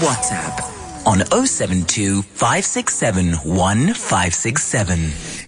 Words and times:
WhatsApp 0.00 1.06
on 1.06 1.46
072 1.46 2.22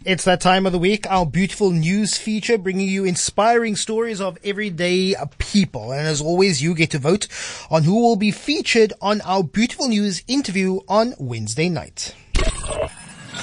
It's 0.06 0.24
that 0.24 0.40
time 0.40 0.64
of 0.64 0.72
the 0.72 0.78
week, 0.78 1.06
our 1.10 1.26
beautiful 1.26 1.70
news 1.70 2.16
feature 2.16 2.56
bringing 2.56 2.88
you 2.88 3.04
inspiring 3.04 3.76
stories 3.76 4.22
of 4.22 4.38
everyday 4.42 5.14
people. 5.36 5.92
And 5.92 6.06
as 6.06 6.22
always, 6.22 6.62
you 6.62 6.74
get 6.74 6.92
to 6.92 6.98
vote 6.98 7.28
on 7.70 7.82
who 7.82 8.00
will 8.00 8.16
be 8.16 8.30
featured 8.30 8.94
on 9.02 9.20
our 9.20 9.42
beautiful 9.42 9.86
news 9.86 10.22
interview 10.26 10.80
on 10.88 11.12
Wednesday 11.18 11.68
night. 11.68 12.14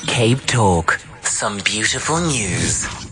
Cape 0.07 0.43
Talk. 0.47 0.99
Some 1.21 1.59
beautiful 1.59 2.19
news. 2.19 3.04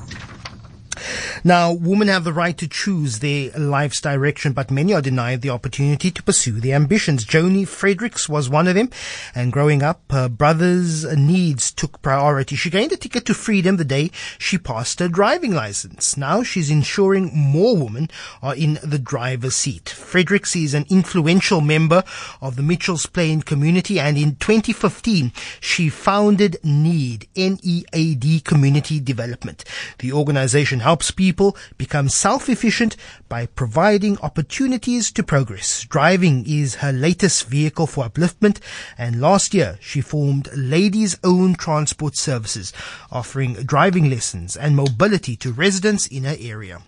Now, 1.44 1.74
women 1.74 2.08
have 2.08 2.24
the 2.24 2.34
right 2.34 2.58
to 2.58 2.68
choose 2.68 3.20
their 3.20 3.52
life's 3.52 4.02
direction, 4.02 4.54
but 4.54 4.72
many 4.72 4.94
are 4.94 5.02
denied 5.02 5.42
the 5.42 5.50
opportunity 5.50 6.12
to 6.12 6.24
pursue 6.24 6.60
their 6.60 6.76
ambitions. 6.76 7.26
Joni 7.26 7.68
Fredericks 7.68 8.30
was 8.30 8.50
one 8.50 8.68
of 8.68 8.76
them, 8.76 8.90
and 9.36 9.52
growing 9.52 9.84
up, 9.84 10.02
her 10.12 10.30
brother's 10.30 11.06
needs 11.16 11.72
took 11.72 12.02
priority. 12.02 12.56
She 12.56 12.70
gained 12.70 12.92
a 12.92 12.98
ticket 12.98 13.26
to 13.26 13.34
freedom 13.34 13.78
the 13.78 13.86
day 13.86 14.12
she 14.38 14.58
passed 14.58 15.00
her 15.00 15.08
driving 15.08 15.54
license. 15.54 16.18
Now 16.18 16.44
she's 16.44 16.70
ensuring 16.70 17.32
more 17.34 17.76
women 17.76 18.10
are 18.42 18.56
in 18.56 18.80
the 18.84 19.00
driver's 19.00 19.56
seat. 19.56 19.90
Fredericks 19.90 20.56
is 20.56 20.74
an 20.74 20.86
influential 20.90 21.62
member 21.62 22.04
of 22.42 22.56
the 22.56 22.64
Mitchell's 22.64 23.06
Plain 23.06 23.42
community, 23.42 24.00
and 24.00 24.18
in 24.18 24.36
2015, 24.36 25.32
she 25.60 25.90
founded 25.90 26.58
NEAD, 26.64 27.28
N-E-A-D 27.36 28.40
Community 28.42 29.00
Development. 29.00 29.64
The 30.00 30.14
organization 30.14 30.80
people 31.02 31.34
people 31.34 31.58
become 31.78 32.10
self-efficient 32.10 32.96
by 33.28 33.48
providing 33.48 34.18
opportunities 34.20 35.12
to 35.12 35.24
progress. 35.24 35.84
Driving 35.86 36.46
is 36.46 36.76
her 36.76 36.92
latest 36.92 37.48
vehicle 37.48 37.88
for 37.88 38.06
upliftment 38.06 38.60
and 38.98 39.20
last 39.20 39.54
year 39.54 39.78
she 39.82 40.00
formed 40.00 40.48
Ladies 40.56 41.18
Own 41.24 41.56
Transport 41.56 42.16
Services, 42.16 42.72
offering 43.12 43.54
driving 43.66 44.10
lessons 44.10 44.56
and 44.56 44.76
mobility 44.76 45.36
to 45.38 45.52
residents 45.52 46.08
in 46.08 46.24
her 46.26 46.38
area. 46.40 46.82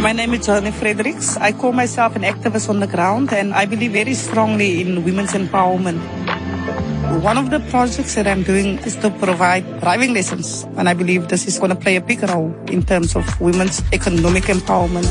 My 0.00 0.12
name 0.12 0.34
is 0.34 0.46
Johnny 0.46 0.70
Fredericks. 0.70 1.36
I 1.36 1.52
call 1.52 1.72
myself 1.72 2.16
an 2.16 2.22
activist 2.22 2.68
on 2.68 2.80
the 2.80 2.86
ground 2.86 3.32
and 3.32 3.52
I 3.52 3.66
believe 3.66 3.92
very 3.92 4.14
strongly 4.14 4.80
in 4.80 5.04
women's 5.04 5.32
empowerment. 5.32 6.00
One 7.20 7.36
of 7.36 7.50
the 7.50 7.60
projects 7.68 8.14
that 8.14 8.26
I'm 8.26 8.42
doing 8.42 8.78
is 8.80 8.96
to 8.96 9.10
provide 9.10 9.64
driving 9.80 10.14
lessons, 10.14 10.64
and 10.76 10.88
I 10.88 10.94
believe 10.94 11.28
this 11.28 11.46
is 11.46 11.58
going 11.58 11.68
to 11.68 11.76
play 11.76 11.96
a 11.96 12.00
big 12.00 12.22
role 12.22 12.54
in 12.68 12.82
terms 12.82 13.14
of 13.14 13.22
women's 13.40 13.82
economic 13.92 14.44
empowerment. 14.44 15.06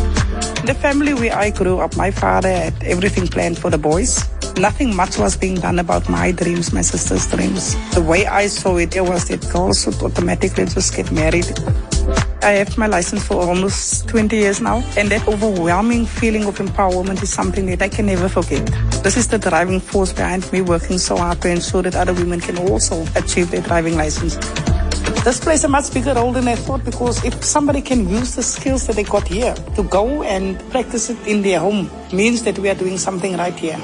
The 0.65 0.73
family 0.73 1.13
where 1.13 1.35
I 1.35 1.51
grew 1.51 1.79
up, 1.79 1.95
my 1.95 2.09
father 2.09 2.49
had 2.49 2.83
everything 2.83 3.27
planned 3.27 3.59
for 3.59 3.69
the 3.69 3.77
boys. 3.77 4.27
Nothing 4.57 4.95
much 4.95 5.17
was 5.17 5.37
being 5.37 5.55
done 5.55 5.79
about 5.79 6.09
my 6.09 6.31
dreams, 6.31 6.73
my 6.73 6.81
sister's 6.81 7.29
dreams. 7.29 7.75
The 7.93 8.01
way 8.01 8.25
I 8.25 8.47
saw 8.47 8.77
it, 8.77 8.95
it 8.95 9.01
was 9.01 9.25
that 9.29 9.47
girls 9.53 9.85
would 9.85 10.01
automatically 10.01 10.65
just 10.65 10.95
get 10.95 11.11
married 11.11 11.45
I 12.43 12.53
have 12.53 12.75
my 12.75 12.87
license 12.87 13.23
for 13.23 13.35
almost 13.35 14.07
20 14.07 14.35
years 14.35 14.61
now, 14.61 14.83
and 14.97 15.09
that 15.09 15.27
overwhelming 15.27 16.07
feeling 16.07 16.45
of 16.45 16.57
empowerment 16.57 17.21
is 17.21 17.31
something 17.31 17.67
that 17.67 17.83
I 17.83 17.87
can 17.87 18.07
never 18.07 18.27
forget. 18.27 18.65
This 19.03 19.15
is 19.15 19.27
the 19.27 19.37
driving 19.37 19.79
force 19.79 20.11
behind 20.11 20.51
me 20.51 20.61
working 20.61 20.97
so 20.97 21.17
hard 21.17 21.39
to 21.41 21.51
ensure 21.51 21.83
that 21.83 21.95
other 21.95 22.13
women 22.13 22.39
can 22.39 22.57
also 22.57 23.05
achieve 23.15 23.51
their 23.51 23.61
driving 23.61 23.95
license. 23.95 24.37
This 25.23 25.39
plays 25.39 25.63
a 25.63 25.67
much 25.67 25.93
bigger 25.93 26.15
role 26.15 26.31
than 26.31 26.47
I 26.47 26.55
thought 26.55 26.83
because 26.83 27.23
if 27.23 27.43
somebody 27.43 27.79
can 27.79 28.09
use 28.09 28.35
the 28.35 28.41
skills 28.41 28.87
that 28.87 28.95
they 28.95 29.03
got 29.03 29.27
here 29.27 29.53
to 29.75 29.83
go 29.83 30.23
and 30.23 30.59
practice 30.71 31.11
it 31.11 31.27
in 31.27 31.43
their 31.43 31.59
home, 31.59 31.91
means 32.11 32.41
that 32.41 32.57
we 32.57 32.69
are 32.69 32.75
doing 32.75 32.97
something 32.97 33.37
right 33.37 33.53
here. 33.53 33.77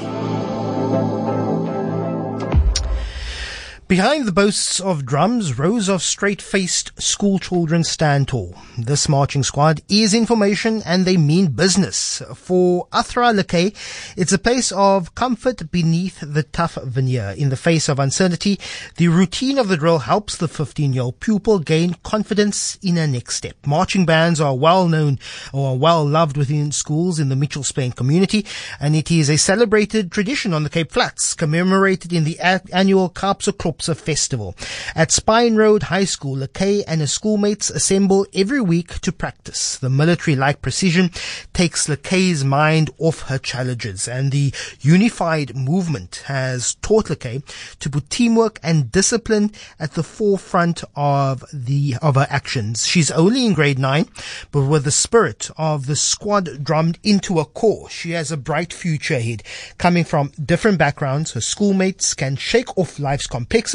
Behind 3.88 4.26
the 4.26 4.32
boasts 4.32 4.80
of 4.80 5.06
drums, 5.06 5.58
rows 5.58 5.88
of 5.88 6.02
straight-faced 6.02 7.00
school 7.00 7.38
children 7.38 7.84
stand 7.84 8.28
tall. 8.28 8.54
This 8.76 9.08
marching 9.08 9.42
squad 9.42 9.80
is 9.88 10.12
information 10.12 10.82
and 10.84 11.06
they 11.06 11.16
mean 11.16 11.52
business. 11.52 12.20
For 12.34 12.86
Athra 12.92 13.32
Lakay, 13.34 13.74
it's 14.14 14.34
a 14.34 14.38
place 14.38 14.72
of 14.72 15.14
comfort 15.14 15.70
beneath 15.72 16.18
the 16.20 16.42
tough 16.42 16.74
veneer. 16.74 17.34
In 17.38 17.48
the 17.48 17.56
face 17.56 17.88
of 17.88 17.98
uncertainty, 17.98 18.60
the 18.98 19.08
routine 19.08 19.56
of 19.56 19.68
the 19.68 19.78
drill 19.78 20.00
helps 20.00 20.36
the 20.36 20.48
15-year-old 20.48 21.18
pupil 21.20 21.58
gain 21.58 21.96
confidence 22.02 22.78
in 22.82 22.96
her 22.96 23.06
next 23.06 23.36
step. 23.36 23.56
Marching 23.66 24.04
bands 24.04 24.38
are 24.38 24.54
well 24.54 24.86
known 24.86 25.18
or 25.50 25.78
well 25.78 26.04
loved 26.04 26.36
within 26.36 26.72
schools 26.72 27.18
in 27.18 27.30
the 27.30 27.36
Mitchells 27.36 27.72
Plain 27.72 27.92
community, 27.92 28.44
and 28.78 28.94
it 28.94 29.10
is 29.10 29.30
a 29.30 29.38
celebrated 29.38 30.12
tradition 30.12 30.52
on 30.52 30.62
the 30.62 30.68
Cape 30.68 30.92
Flats, 30.92 31.32
commemorated 31.32 32.12
in 32.12 32.24
the 32.24 32.36
a- 32.42 32.60
annual 32.70 33.08
Kaapse 33.08 33.48
Klopse 33.78 33.96
Festival. 33.96 34.54
At 34.94 35.10
Spine 35.10 35.56
Road 35.56 35.84
High 35.84 36.04
School, 36.04 36.36
Lakay 36.36 36.84
and 36.86 37.00
her 37.00 37.06
schoolmates 37.06 37.70
assemble 37.70 38.26
every 38.34 38.60
week 38.60 39.00
to 39.00 39.12
practice. 39.12 39.78
The 39.78 39.88
military-like 39.88 40.62
precision 40.62 41.10
takes 41.52 41.86
Lakay's 41.86 42.44
mind 42.44 42.90
off 42.98 43.22
her 43.22 43.38
challenges, 43.38 44.08
and 44.08 44.32
the 44.32 44.52
unified 44.80 45.56
movement 45.56 46.24
has 46.26 46.74
taught 46.76 47.06
Lakay 47.06 47.42
to 47.78 47.90
put 47.90 48.10
teamwork 48.10 48.58
and 48.62 48.90
discipline 48.90 49.52
at 49.78 49.92
the 49.92 50.02
forefront 50.02 50.82
of 50.96 51.44
the 51.52 51.94
of 52.02 52.16
her 52.16 52.26
actions. 52.28 52.86
She's 52.86 53.10
only 53.10 53.46
in 53.46 53.54
grade 53.54 53.78
nine, 53.78 54.08
but 54.50 54.62
with 54.62 54.84
the 54.84 54.90
spirit 54.90 55.50
of 55.56 55.86
the 55.86 55.96
squad 55.96 56.64
drummed 56.64 56.98
into 57.02 57.38
her 57.38 57.44
core, 57.44 57.88
she 57.88 58.12
has 58.12 58.32
a 58.32 58.36
bright 58.36 58.72
future 58.72 59.14
ahead. 59.14 59.42
Coming 59.78 60.04
from 60.04 60.32
different 60.44 60.78
backgrounds, 60.78 61.32
her 61.32 61.40
schoolmates 61.40 62.14
can 62.14 62.36
shake 62.36 62.76
off 62.76 62.98
life's 62.98 63.26
complexities 63.26 63.67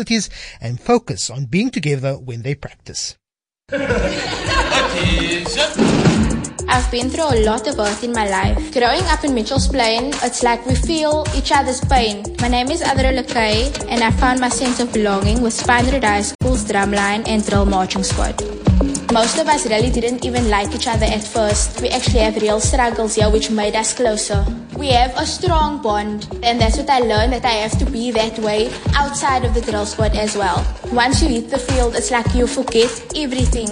and 0.62 0.80
focus 0.80 1.30
on 1.30 1.46
being 1.46 1.70
together 1.70 2.14
when 2.14 2.42
they 2.42 2.56
practice. 2.56 3.18
I've 6.68 6.90
been 6.90 7.10
through 7.10 7.30
a 7.30 7.46
lot 7.46 7.68
of 7.68 7.76
hurt 7.78 8.04
in 8.04 8.12
my 8.14 8.28
life. 8.28 8.74
Growing 8.74 9.04
up 9.04 9.24
in 9.24 9.34
Mitchell's 9.36 9.68
Plain, 9.68 10.14
it's 10.24 10.42
like 10.44 10.66
we 10.66 10.76
feel 10.76 11.24
each 11.36 11.52
other's 11.52 11.82
pain. 11.82 12.24
My 12.42 12.48
name 12.48 12.72
is 12.72 12.82
Adra 12.82 13.14
Lakay, 13.14 13.86
and 13.90 14.04
I 14.04 14.12
found 14.12 14.40
my 14.40 14.50
sense 14.50 14.80
of 14.80 14.92
belonging 14.92 15.42
with 15.42 15.54
Spine 15.54 15.90
Road 15.92 16.04
High 16.04 16.22
School's 16.22 16.66
drumline 16.66 17.28
and 17.28 17.46
drill 17.46 17.66
marching 17.66 18.04
squad. 18.04 18.42
Most 19.14 19.38
of 19.38 19.48
us 19.48 19.68
really 19.68 19.92
didn't 19.92 20.26
even 20.26 20.50
like 20.50 20.74
each 20.74 20.88
other 20.88 21.06
at 21.06 21.24
first. 21.24 21.80
We 21.80 21.90
actually 21.90 22.22
have 22.22 22.42
real 22.42 22.60
struggles 22.60 23.14
here 23.14 23.30
which 23.30 23.52
made 23.52 23.76
us 23.76 23.94
closer. 23.94 24.44
We 24.76 24.88
have 24.88 25.14
a 25.16 25.24
strong 25.24 25.84
bond, 25.84 26.28
and 26.42 26.60
that's 26.60 26.78
what 26.80 26.90
I 26.90 26.98
learned 26.98 27.32
that 27.34 27.46
I 27.46 27.62
have 27.62 27.78
to 27.78 27.86
be 27.86 28.10
that 28.10 28.40
way 28.40 28.74
outside 28.96 29.46
of 29.46 29.54
the 29.54 29.62
drill 29.62 29.86
squad 29.86 30.16
as 30.16 30.36
well. 30.36 30.66
Once 30.92 31.22
you 31.22 31.30
hit 31.30 31.52
the 31.52 31.60
field, 31.60 31.96
it's 31.96 32.10
like 32.10 32.34
you 32.34 32.48
forget 32.48 32.90
everything. 33.16 33.70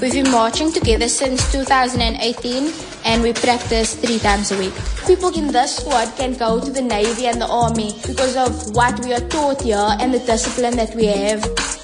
We've 0.00 0.12
been 0.12 0.30
marching 0.30 0.70
together 0.72 1.08
since 1.08 1.50
2018 1.50 2.72
and 3.04 3.22
we 3.24 3.32
practice 3.32 3.96
three 3.96 4.20
times 4.20 4.52
a 4.52 4.58
week. 4.60 4.74
People 5.08 5.36
in 5.36 5.48
this 5.48 5.78
squad 5.78 6.06
can 6.16 6.34
go 6.34 6.60
to 6.60 6.70
the 6.70 6.82
Navy 6.82 7.26
and 7.26 7.42
the 7.42 7.48
Army 7.48 7.98
because 8.06 8.36
of 8.36 8.76
what 8.76 9.04
we 9.04 9.12
are 9.12 9.28
taught 9.28 9.60
here 9.62 9.88
and 9.98 10.14
the 10.14 10.20
discipline 10.20 10.76
that 10.76 10.94
we 10.94 11.06
have. 11.06 11.79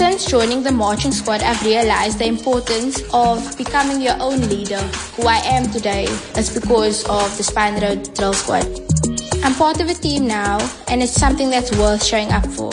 Since 0.00 0.24
joining 0.30 0.62
the 0.62 0.72
marching 0.72 1.12
squad, 1.12 1.42
I've 1.42 1.62
realized 1.62 2.20
the 2.20 2.24
importance 2.24 3.02
of 3.12 3.58
becoming 3.58 4.00
your 4.00 4.16
own 4.18 4.40
leader. 4.48 4.80
Who 5.16 5.26
I 5.26 5.36
am 5.44 5.70
today 5.70 6.04
is 6.38 6.48
because 6.48 7.04
of 7.04 7.36
the 7.36 7.42
Spine 7.42 7.82
Road 7.82 8.14
Drill 8.14 8.32
Squad. 8.32 8.64
I'm 9.44 9.54
part 9.54 9.78
of 9.78 9.90
a 9.90 9.94
team 9.94 10.26
now 10.26 10.56
and 10.88 11.02
it's 11.02 11.12
something 11.12 11.50
that's 11.50 11.70
worth 11.76 12.02
showing 12.02 12.30
up 12.30 12.46
for. 12.46 12.72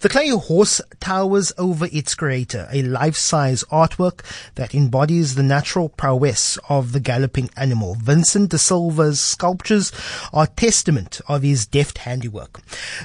The 0.00 0.08
clay 0.08 0.28
horse 0.28 0.80
towers 1.00 1.52
over 1.58 1.88
its 1.90 2.14
creator, 2.14 2.68
a 2.70 2.82
life-size 2.82 3.64
artwork 3.64 4.20
that 4.54 4.72
embodies 4.72 5.34
the 5.34 5.42
natural 5.42 5.88
prowess 5.88 6.56
of 6.68 6.92
the 6.92 7.00
galloping 7.00 7.50
animal. 7.56 7.96
Vincent 7.96 8.50
de 8.50 8.58
Silva's 8.58 9.18
sculptures 9.18 9.90
are 10.32 10.46
testament 10.46 11.20
of 11.26 11.42
his 11.42 11.66
deft 11.66 11.98
handiwork. 11.98 12.60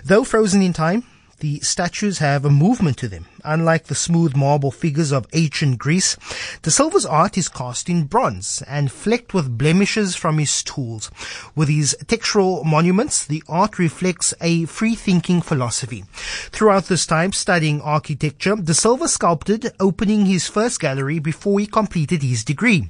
Though 0.05 0.23
frozen 0.23 0.61
in 0.61 0.73
time, 0.73 1.03
the 1.43 1.59
statues 1.59 2.19
have 2.19 2.45
a 2.45 2.49
movement 2.49 2.95
to 2.95 3.09
them. 3.09 3.25
Unlike 3.43 3.87
the 3.87 3.95
smooth 3.95 4.33
marble 4.33 4.71
figures 4.71 5.11
of 5.11 5.27
ancient 5.33 5.77
Greece, 5.77 6.15
De 6.61 6.71
Silva's 6.71 7.05
art 7.05 7.37
is 7.37 7.49
cast 7.49 7.89
in 7.89 8.05
bronze 8.05 8.63
and 8.65 8.89
flecked 8.89 9.33
with 9.33 9.57
blemishes 9.57 10.15
from 10.15 10.37
his 10.37 10.63
tools. 10.63 11.11
With 11.53 11.67
his 11.67 11.97
textural 12.05 12.63
monuments, 12.63 13.25
the 13.25 13.43
art 13.49 13.77
reflects 13.77 14.33
a 14.39 14.63
free-thinking 14.63 15.41
philosophy. 15.41 16.05
Throughout 16.53 16.85
this 16.85 17.05
time, 17.05 17.33
studying 17.33 17.81
architecture, 17.81 18.55
De 18.55 18.73
Silva 18.73 19.09
sculpted, 19.09 19.73
opening 19.81 20.25
his 20.25 20.47
first 20.47 20.79
gallery 20.79 21.19
before 21.19 21.59
he 21.59 21.67
completed 21.67 22.23
his 22.23 22.45
degree. 22.45 22.89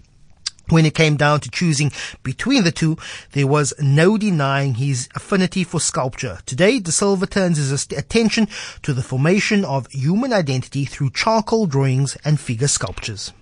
When 0.70 0.86
it 0.86 0.96
came 0.96 1.18
down 1.18 1.42
to 1.42 1.52
choosing 1.52 1.92
between 2.24 2.64
the 2.64 2.72
two, 2.72 2.98
there 3.34 3.48
was 3.48 3.74
no 3.80 4.18
denying 4.18 4.76
his 4.76 5.10
affinity 5.14 5.64
for 5.64 5.80
sculpture. 5.80 6.40
Today, 6.46 6.80
De 6.80 6.92
Silva 6.92 7.28
turns 7.28 7.58
his 7.58 7.72
attention 7.92 8.48
to 8.84 8.94
the 8.94 9.04
formation 9.04 9.66
of 9.66 9.88
human 9.88 10.32
identity 10.32 10.86
through 10.86 11.12
charcoal 11.12 11.66
drawings 11.66 12.16
and 12.24 12.40
figure 12.40 12.70
sculptures. 12.70 13.34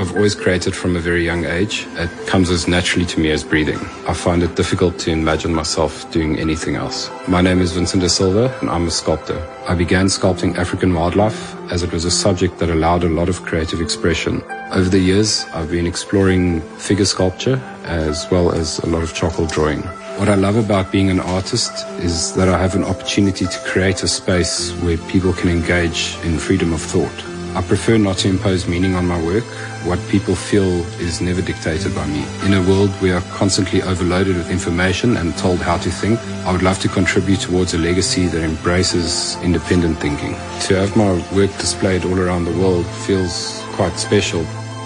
I've 0.00 0.16
always 0.16 0.34
created 0.34 0.74
from 0.74 0.96
a 0.96 0.98
very 0.98 1.26
young 1.26 1.44
age. 1.44 1.86
It 1.96 2.08
comes 2.26 2.48
as 2.48 2.66
naturally 2.66 3.04
to 3.04 3.20
me 3.20 3.32
as 3.32 3.44
breathing. 3.44 3.76
I 4.08 4.14
find 4.14 4.42
it 4.42 4.56
difficult 4.56 4.98
to 5.00 5.10
imagine 5.10 5.52
myself 5.52 6.10
doing 6.10 6.38
anything 6.38 6.74
else. 6.74 7.10
My 7.28 7.42
name 7.42 7.60
is 7.60 7.72
Vincent 7.72 8.02
De 8.02 8.08
Silva 8.08 8.56
and 8.62 8.70
I'm 8.70 8.86
a 8.86 8.90
sculptor. 8.90 9.38
I 9.68 9.74
began 9.74 10.06
sculpting 10.06 10.56
African 10.56 10.94
wildlife 10.94 11.54
as 11.70 11.82
it 11.82 11.92
was 11.92 12.06
a 12.06 12.10
subject 12.10 12.60
that 12.60 12.70
allowed 12.70 13.04
a 13.04 13.10
lot 13.10 13.28
of 13.28 13.42
creative 13.42 13.82
expression. 13.82 14.42
Over 14.72 14.88
the 14.88 14.98
years, 14.98 15.44
I've 15.52 15.70
been 15.70 15.86
exploring 15.86 16.62
figure 16.78 17.04
sculpture 17.04 17.60
as 17.84 18.26
well 18.30 18.52
as 18.52 18.78
a 18.78 18.86
lot 18.86 19.02
of 19.02 19.12
charcoal 19.12 19.48
drawing. 19.48 19.82
What 20.16 20.30
I 20.30 20.34
love 20.34 20.56
about 20.56 20.90
being 20.90 21.10
an 21.10 21.20
artist 21.20 21.72
is 21.98 22.32
that 22.36 22.48
I 22.48 22.58
have 22.58 22.74
an 22.74 22.84
opportunity 22.84 23.44
to 23.44 23.58
create 23.66 24.02
a 24.02 24.08
space 24.08 24.70
where 24.80 24.96
people 25.12 25.34
can 25.34 25.50
engage 25.50 26.16
in 26.24 26.38
freedom 26.38 26.72
of 26.72 26.80
thought. 26.80 27.29
I 27.54 27.62
prefer 27.62 27.98
not 27.98 28.18
to 28.18 28.28
impose 28.28 28.68
meaning 28.68 28.94
on 28.94 29.06
my 29.06 29.20
work. 29.24 29.44
What 29.84 29.98
people 30.08 30.36
feel 30.36 30.84
is 31.00 31.20
never 31.20 31.42
dictated 31.42 31.94
by 31.94 32.06
me. 32.06 32.24
In 32.46 32.54
a 32.54 32.62
world 32.62 32.90
we 33.02 33.10
are 33.10 33.20
constantly 33.32 33.82
overloaded 33.82 34.36
with 34.36 34.50
information 34.50 35.16
and 35.16 35.36
told 35.36 35.58
how 35.58 35.76
to 35.78 35.90
think, 35.90 36.20
I 36.46 36.52
would 36.52 36.62
love 36.62 36.78
to 36.80 36.88
contribute 36.88 37.40
towards 37.40 37.74
a 37.74 37.78
legacy 37.78 38.26
that 38.28 38.42
embraces 38.42 39.36
independent 39.42 39.98
thinking. 39.98 40.34
To 40.68 40.76
have 40.76 40.96
my 40.96 41.12
work 41.34 41.50
displayed 41.58 42.04
all 42.04 42.18
around 42.18 42.44
the 42.44 42.56
world 42.56 42.86
feels 42.86 43.60
quite 43.72 43.96
special. 43.98 44.44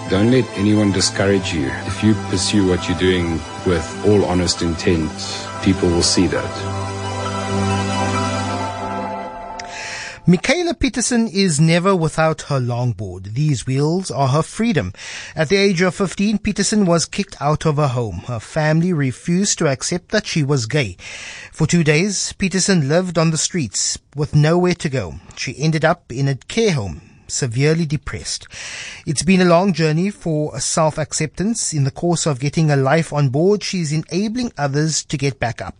Don't 0.09 0.31
let 0.31 0.45
anyone 0.57 0.91
discourage 0.91 1.53
you. 1.53 1.67
If 1.85 2.03
you 2.03 2.15
pursue 2.29 2.67
what 2.67 2.87
you're 2.89 2.97
doing 2.97 3.33
with 3.65 3.85
all 4.07 4.25
honest 4.25 4.61
intent, 4.63 5.11
people 5.63 5.89
will 5.89 6.03
see 6.03 6.27
that. 6.27 7.84
Michaela 10.27 10.73
Peterson 10.73 11.27
is 11.27 11.59
never 11.59 11.95
without 11.95 12.41
her 12.43 12.59
longboard. 12.59 13.35
These 13.35 13.67
wheels 13.67 14.09
are 14.09 14.29
her 14.29 14.41
freedom. 14.41 14.91
At 15.35 15.49
the 15.49 15.55
age 15.57 15.81
of 15.81 15.93
15, 15.93 16.39
Peterson 16.39 16.87
was 16.87 17.05
kicked 17.05 17.39
out 17.39 17.67
of 17.67 17.75
her 17.77 17.89
home. 17.89 18.23
Her 18.27 18.39
family 18.39 18.91
refused 18.91 19.59
to 19.59 19.67
accept 19.67 20.09
that 20.09 20.25
she 20.25 20.41
was 20.41 20.65
gay. 20.65 20.97
For 21.51 21.67
two 21.67 21.83
days, 21.83 22.33
Peterson 22.33 22.89
lived 22.89 23.19
on 23.19 23.29
the 23.29 23.37
streets 23.37 23.99
with 24.15 24.33
nowhere 24.33 24.73
to 24.73 24.89
go. 24.89 25.13
She 25.37 25.59
ended 25.59 25.85
up 25.85 26.11
in 26.11 26.27
a 26.27 26.33
care 26.35 26.73
home 26.73 27.01
severely 27.27 27.85
depressed. 27.85 28.47
It's 29.05 29.23
been 29.23 29.41
a 29.41 29.45
long 29.45 29.73
journey 29.73 30.09
for 30.09 30.59
self-acceptance. 30.59 31.71
In 31.71 31.83
the 31.83 31.91
course 31.91 32.25
of 32.25 32.39
getting 32.39 32.71
a 32.71 32.75
life 32.75 33.13
on 33.13 33.29
board, 33.29 33.63
she's 33.63 33.91
enabling 33.91 34.53
others 34.57 35.03
to 35.05 35.17
get 35.17 35.39
back 35.39 35.61
up. 35.61 35.75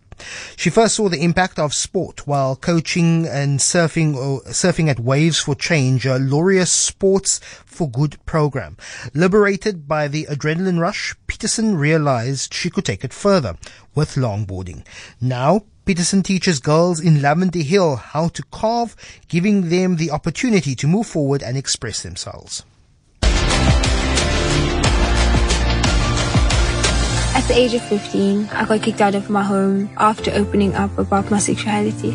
She 0.56 0.70
first 0.70 0.94
saw 0.94 1.08
the 1.08 1.22
impact 1.22 1.58
of 1.58 1.74
sport 1.74 2.26
while 2.26 2.56
coaching 2.56 3.26
and 3.26 3.58
surfing 3.58 4.14
or 4.16 4.40
surfing 4.42 4.88
at 4.88 5.00
Waves 5.00 5.38
for 5.38 5.54
Change, 5.54 6.06
a 6.06 6.18
Laureus 6.18 6.70
Sports 6.70 7.38
for 7.64 7.90
Good 7.90 8.16
program. 8.26 8.76
Liberated 9.14 9.86
by 9.86 10.08
the 10.08 10.26
adrenaline 10.26 10.80
rush, 10.80 11.14
Peterson 11.26 11.76
realized 11.76 12.54
she 12.54 12.70
could 12.70 12.84
take 12.84 13.04
it 13.04 13.12
further 13.12 13.56
with 13.94 14.14
longboarding. 14.14 14.84
Now, 15.20 15.64
Peterson 15.84 16.22
teaches 16.22 16.58
girls 16.58 16.98
in 16.98 17.22
Lavender 17.22 17.60
Hill 17.60 17.96
how 17.96 18.28
to 18.28 18.42
carve, 18.50 18.96
giving 19.28 19.68
them 19.68 19.96
the 19.96 20.10
opportunity 20.10 20.74
to 20.74 20.88
move 20.88 21.06
forward 21.06 21.42
and 21.42 21.56
express 21.56 22.02
themselves. 22.02 22.64
At 27.36 27.46
the 27.48 27.54
age 27.54 27.74
of 27.74 27.82
15, 27.82 28.48
I 28.50 28.64
got 28.64 28.80
kicked 28.80 29.02
out 29.02 29.14
of 29.14 29.28
my 29.28 29.42
home 29.42 29.90
after 29.98 30.30
opening 30.32 30.74
up 30.74 30.96
about 30.96 31.30
my 31.30 31.38
sexuality. 31.38 32.12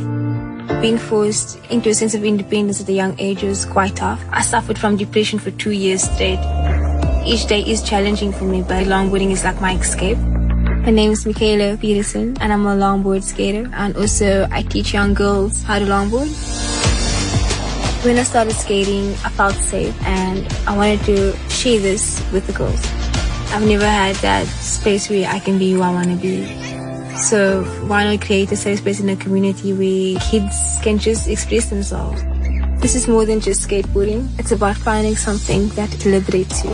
Being 0.81 0.97
forced 0.97 1.63
into 1.69 1.89
a 1.89 1.93
sense 1.93 2.15
of 2.15 2.23
independence 2.23 2.81
at 2.81 2.89
a 2.89 2.93
young 2.93 3.13
age 3.19 3.43
was 3.43 3.63
quite 3.63 3.95
tough. 3.95 4.19
I 4.31 4.41
suffered 4.41 4.79
from 4.79 4.97
depression 4.97 5.37
for 5.37 5.51
two 5.51 5.69
years 5.69 6.01
straight. 6.01 6.39
Each 7.23 7.45
day 7.45 7.61
is 7.61 7.83
challenging 7.83 8.31
for 8.31 8.45
me, 8.45 8.63
but 8.63 8.87
longboarding 8.87 9.29
is 9.29 9.43
like 9.43 9.61
my 9.61 9.75
escape. 9.75 10.17
My 10.17 10.89
name 10.89 11.11
is 11.11 11.23
Michaela 11.23 11.77
Peterson, 11.77 12.35
and 12.41 12.51
I'm 12.51 12.65
a 12.65 12.75
longboard 12.75 13.21
skater, 13.21 13.69
and 13.73 13.95
also 13.95 14.47
I 14.49 14.63
teach 14.63 14.91
young 14.91 15.13
girls 15.13 15.61
how 15.61 15.77
to 15.77 15.85
longboard. 15.85 16.33
When 18.03 18.17
I 18.17 18.23
started 18.23 18.53
skating, 18.55 19.11
I 19.23 19.29
felt 19.29 19.53
safe, 19.53 19.95
and 20.01 20.51
I 20.65 20.75
wanted 20.75 21.01
to 21.01 21.37
share 21.49 21.79
this 21.79 22.19
with 22.33 22.47
the 22.47 22.53
girls. 22.53 23.00
I've 23.53 23.67
never 23.67 23.85
had 23.85 24.15
that 24.17 24.47
space 24.47 25.09
where 25.09 25.27
I 25.27 25.39
can 25.39 25.59
be 25.59 25.73
who 25.73 25.81
I 25.81 25.91
want 25.91 26.07
to 26.07 26.15
be. 26.15 26.45
So 27.17 27.65
why 27.85 28.05
not 28.05 28.25
create 28.25 28.49
a 28.53 28.55
safe 28.55 28.79
space 28.79 29.01
in 29.01 29.09
a 29.09 29.15
community 29.17 29.73
where 29.73 30.19
kids 30.21 30.79
can 30.81 30.97
just 30.97 31.27
express 31.27 31.69
themselves? 31.69 32.23
This 32.81 32.95
is 32.95 33.09
more 33.09 33.25
than 33.25 33.41
just 33.41 33.67
skateboarding. 33.67 34.27
It's 34.39 34.53
about 34.53 34.77
finding 34.77 35.17
something 35.17 35.67
that 35.69 36.05
liberates 36.05 36.63
you. 36.63 36.71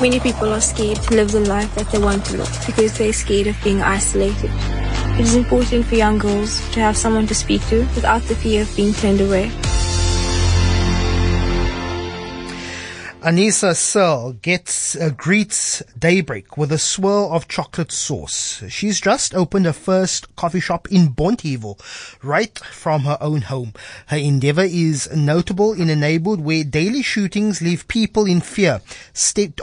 Many 0.00 0.18
people 0.18 0.48
are 0.48 0.62
scared 0.62 0.96
to 1.02 1.14
live 1.14 1.30
the 1.30 1.40
life 1.40 1.72
that 1.74 1.90
they 1.90 1.98
want 1.98 2.24
to 2.26 2.38
live 2.38 2.64
because 2.66 2.96
they're 2.96 3.12
scared 3.12 3.46
of 3.46 3.62
being 3.62 3.82
isolated. 3.82 4.50
It 5.14 5.20
is 5.20 5.36
important 5.36 5.84
for 5.84 5.94
young 5.94 6.18
girls 6.18 6.58
to 6.70 6.80
have 6.80 6.96
someone 6.96 7.26
to 7.26 7.34
speak 7.34 7.64
to 7.68 7.80
without 7.94 8.22
the 8.22 8.34
fear 8.34 8.62
of 8.62 8.74
being 8.74 8.94
turned 8.94 9.20
away. 9.20 9.52
Anissa 13.24 13.74
Searle 13.74 14.34
gets 14.34 14.94
uh, 14.96 15.08
greets 15.16 15.82
daybreak 15.98 16.58
with 16.58 16.70
a 16.70 16.78
swirl 16.78 17.32
of 17.32 17.48
chocolate 17.48 17.90
sauce. 17.90 18.62
She's 18.68 19.00
just 19.00 19.34
opened 19.34 19.64
her 19.64 19.72
first 19.72 20.36
coffee 20.36 20.60
shop 20.60 20.92
in 20.92 21.08
Bonteheuwel, 21.08 21.80
right 22.22 22.58
from 22.58 23.04
her 23.04 23.16
own 23.22 23.40
home. 23.40 23.72
Her 24.08 24.18
endeavor 24.18 24.66
is 24.68 25.10
notable 25.16 25.72
in 25.72 25.88
a 25.88 25.96
neighborhood 25.96 26.40
where 26.40 26.64
daily 26.64 27.00
shootings 27.00 27.62
leave 27.62 27.88
people 27.88 28.26
in 28.26 28.42
fear 28.42 28.82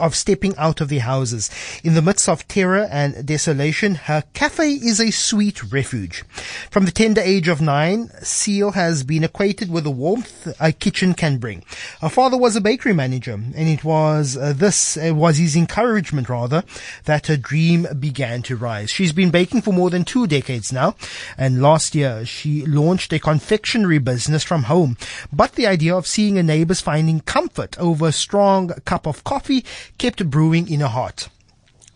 of 0.00 0.16
stepping 0.16 0.56
out 0.56 0.80
of 0.80 0.88
their 0.88 1.02
houses. 1.02 1.48
In 1.84 1.94
the 1.94 2.02
midst 2.02 2.28
of 2.28 2.48
terror 2.48 2.88
and 2.90 3.24
desolation, 3.24 3.94
her 3.94 4.24
cafe 4.34 4.72
is 4.72 4.98
a 4.98 5.12
sweet 5.12 5.72
refuge. 5.72 6.24
From 6.72 6.84
the 6.84 6.90
tender 6.90 7.20
age 7.20 7.46
of 7.46 7.60
nine, 7.60 8.08
Seal 8.22 8.72
has 8.72 9.04
been 9.04 9.22
acquainted 9.22 9.70
with 9.70 9.84
the 9.84 9.92
warmth 9.92 10.52
a 10.58 10.72
kitchen 10.72 11.14
can 11.14 11.38
bring. 11.38 11.62
Her 12.00 12.08
father 12.08 12.36
was 12.36 12.56
a 12.56 12.60
bakery 12.60 12.92
manager 12.92 13.38
and 13.56 13.68
it 13.68 13.84
was 13.84 14.36
uh, 14.36 14.52
this 14.54 14.96
uh, 14.96 15.14
was 15.14 15.38
his 15.38 15.56
encouragement 15.56 16.28
rather 16.28 16.64
that 17.04 17.26
her 17.26 17.36
dream 17.36 17.86
began 17.98 18.42
to 18.42 18.56
rise. 18.56 18.90
She's 18.90 19.12
been 19.12 19.30
baking 19.30 19.62
for 19.62 19.72
more 19.72 19.90
than 19.90 20.04
two 20.04 20.26
decades 20.26 20.72
now, 20.72 20.96
and 21.36 21.62
last 21.62 21.94
year 21.94 22.24
she 22.24 22.64
launched 22.66 23.12
a 23.12 23.18
confectionery 23.18 23.98
business 23.98 24.44
from 24.44 24.64
home. 24.64 24.96
But 25.32 25.52
the 25.52 25.66
idea 25.66 25.96
of 25.96 26.06
seeing 26.06 26.36
her 26.36 26.42
neighbors 26.42 26.80
finding 26.80 27.20
comfort 27.20 27.78
over 27.78 28.08
a 28.08 28.12
strong 28.12 28.68
cup 28.84 29.06
of 29.06 29.24
coffee 29.24 29.64
kept 29.98 30.28
brewing 30.30 30.70
in 30.70 30.80
her 30.80 30.88
heart. 30.88 31.28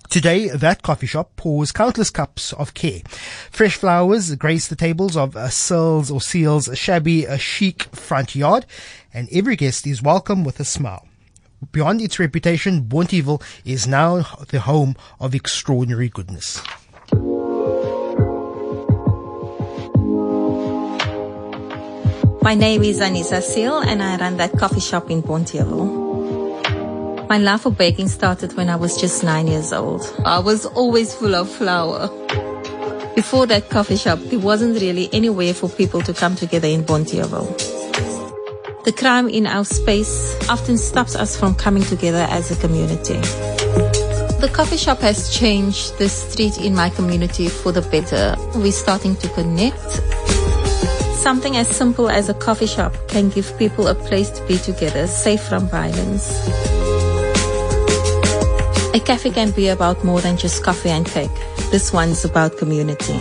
Today, 0.09 0.49
that 0.49 0.83
coffee 0.83 1.07
shop 1.07 1.35
pours 1.37 1.73
countless 1.73 2.11
cups 2.11 2.53
of 2.53 2.75
care. 2.75 3.01
Fresh 3.51 3.77
flowers 3.77 4.35
grace 4.37 4.69
the 4.69 4.77
tables 4.77 5.17
of 5.17 5.37
uh, 5.37 5.49
Searle's 5.49 6.11
or 6.11 6.21
Seal's 6.21 6.71
shabby, 6.79 7.27
uh, 7.27 7.37
chic 7.37 7.85
front 7.95 8.37
yard, 8.37 8.67
and 9.13 9.29
every 9.33 9.57
guest 9.57 9.87
is 9.87 10.03
welcome 10.03 10.45
with 10.45 10.61
a 10.61 10.65
smile. 10.65 11.09
Beyond 11.73 12.03
its 12.03 12.19
reputation, 12.19 12.83
Bonteheuwel 12.83 13.43
is 13.65 13.87
now 13.87 14.27
the 14.51 14.61
home 14.61 14.95
of 15.21 15.35
extraordinary 15.35 16.09
goodness. 16.11 16.63
My 22.43 22.55
name 22.55 22.83
is 22.85 23.01
Anissa 23.01 23.43
Seal 23.43 23.79
and 23.79 24.03
I 24.03 24.17
run 24.19 24.37
that 24.37 24.53
coffee 24.53 24.81
shop 24.81 25.11
in 25.11 25.23
Bonteheuwel. 25.23 26.05
My 27.29 27.39
love 27.39 27.63
for 27.63 27.73
baking 27.73 28.09
started 28.09 28.57
when 28.57 28.69
I 28.69 28.77
was 28.77 29.01
just 29.01 29.25
nine 29.25 29.49
years 29.49 29.73
old. 29.73 30.03
I 30.25 30.39
was 30.39 30.67
always 30.67 31.15
full 31.15 31.35
of 31.35 31.51
flour. 31.51 32.09
Before 33.17 33.47
that 33.47 33.71
coffee 33.71 33.97
shop, 33.97 34.19
there 34.25 34.39
wasn't 34.39 34.81
really 34.81 35.09
anywhere 35.13 35.55
for 35.55 35.71
people 35.71 36.03
to 36.03 36.13
come 36.13 36.37
together 36.37 36.69
in 36.69 36.85
Bonteheuwel. 36.85 37.86
The 38.87 38.93
crime 38.93 39.29
in 39.29 39.49
our 39.49 39.65
space 39.65 40.37
often 40.49 40.79
stops 40.79 41.17
us 41.17 41.37
from 41.37 41.57
coming 41.57 41.83
together 41.83 42.25
as 42.31 42.53
a 42.53 42.57
community. 42.61 43.19
The 44.39 44.49
coffee 44.53 44.77
shop 44.77 45.01
has 45.01 45.37
changed 45.37 45.99
the 45.99 46.09
street 46.09 46.61
in 46.61 46.73
my 46.73 46.91
community 46.91 47.49
for 47.49 47.73
the 47.73 47.83
better. 47.83 48.37
We're 48.55 48.71
starting 48.71 49.17
to 49.17 49.29
connect. 49.31 49.91
Something 51.19 51.57
as 51.57 51.67
simple 51.67 52.09
as 52.09 52.29
a 52.29 52.35
coffee 52.35 52.69
shop 52.69 52.95
can 53.09 53.29
give 53.29 53.59
people 53.59 53.89
a 53.89 53.95
place 53.97 54.31
to 54.31 54.47
be 54.47 54.57
together, 54.57 55.09
safe 55.09 55.43
from 55.43 55.67
violence. 55.67 56.47
A 58.95 59.01
cafe 59.05 59.31
can 59.31 59.51
be 59.51 59.67
about 59.67 60.05
more 60.05 60.21
than 60.21 60.37
just 60.37 60.63
coffee 60.63 60.91
and 60.91 61.05
cake. 61.05 61.37
This 61.73 61.93
one's 61.93 62.25
about 62.25 62.57
community. 62.57 63.19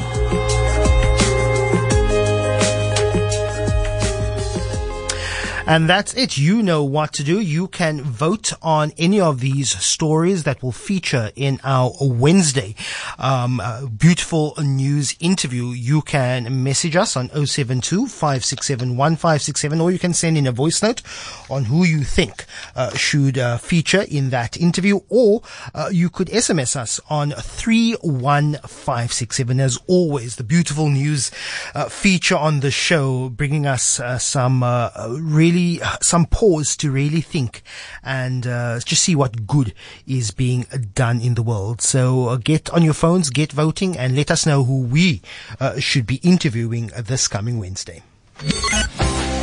And 5.67 5.89
that's 5.89 6.13
it. 6.13 6.37
You 6.37 6.61
know 6.61 6.83
what 6.83 7.11
to 7.13 7.23
do. 7.23 7.39
You 7.39 7.67
can 7.67 8.03
vote 8.03 8.53
on 8.61 8.93
any 8.99 9.19
of 9.19 9.39
these 9.39 9.71
stories 9.83 10.43
that 10.43 10.61
will 10.61 10.71
feature 10.71 11.31
in 11.35 11.59
our 11.63 11.91
Wednesday 11.99 12.75
um, 13.17 13.59
uh, 13.59 13.87
beautiful 13.87 14.53
news 14.59 15.15
interview. 15.19 15.69
You 15.69 16.03
can 16.03 16.63
message 16.63 16.95
us 16.95 17.17
on 17.17 17.29
072 17.29 18.05
567 18.05 18.95
1567 18.95 19.81
or 19.81 19.89
you 19.89 19.97
can 19.97 20.13
send 20.13 20.37
in 20.37 20.45
a 20.45 20.51
voice 20.51 20.83
note 20.83 21.01
on 21.49 21.63
who 21.65 21.83
you 21.83 22.03
think 22.03 22.45
uh, 22.75 22.95
should 22.95 23.39
uh, 23.39 23.57
feature 23.57 24.05
in 24.07 24.29
that 24.29 24.55
interview 24.57 24.99
or 25.09 25.41
uh, 25.73 25.89
you 25.91 26.11
could 26.11 26.27
SMS 26.27 26.75
us 26.75 26.99
on 27.09 27.31
31567. 27.31 29.59
As 29.59 29.79
always, 29.87 30.35
the 30.35 30.43
beautiful 30.43 30.89
news 30.89 31.31
uh, 31.73 31.89
feature 31.89 32.37
on 32.37 32.59
the 32.59 32.69
show 32.69 33.29
bringing 33.29 33.65
us 33.65 33.99
uh, 33.99 34.19
some 34.19 34.63
really 35.09 35.54
really 35.55 35.81
uh, 35.81 35.97
some 36.01 36.25
pause 36.25 36.75
to 36.77 36.91
really 36.91 37.21
think 37.21 37.61
and 38.03 38.45
uh, 38.45 38.79
just 38.79 39.03
see 39.03 39.15
what 39.15 39.47
good 39.47 39.73
is 40.05 40.31
being 40.31 40.65
done 40.93 41.21
in 41.21 41.35
the 41.35 41.43
world. 41.43 41.81
So 41.81 42.29
uh, 42.29 42.37
get 42.37 42.69
on 42.71 42.83
your 42.83 42.93
phones, 42.93 43.29
get 43.29 43.51
voting, 43.51 43.97
and 43.97 44.15
let 44.15 44.31
us 44.31 44.45
know 44.45 44.63
who 44.63 44.81
we 44.81 45.21
uh, 45.59 45.79
should 45.79 46.05
be 46.05 46.15
interviewing 46.17 46.87
this 46.97 47.27
coming 47.27 47.59
Wednesday. 47.59 48.03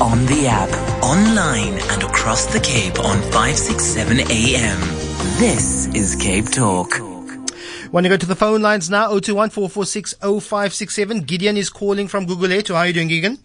On 0.01 0.27
the 0.27 0.47
app, 0.49 0.71
online, 1.03 1.75
and 1.91 2.03
across 2.03 2.47
the 2.47 2.61
Cape 2.61 2.99
on 2.99 3.21
567 3.31 4.21
AM. 4.31 4.81
This 5.39 5.87
is 5.95 6.17
Cape 6.17 6.47
Talk. 6.47 6.91
Want 7.93 8.05
to 8.05 8.09
go 8.11 8.17
to 8.17 8.27
the 8.27 8.37
phone 8.37 8.63
lines 8.63 8.91
now? 8.91 9.09
021 9.09 9.51
446 9.51 11.25
Gideon 11.27 11.57
is 11.57 11.71
calling 11.71 12.09
from 12.09 12.27
Gugulethu. 12.27 12.75
How 12.75 12.81
are 12.81 12.87
you 12.87 12.93
doing, 12.93 13.09
Gideon? 13.09 13.39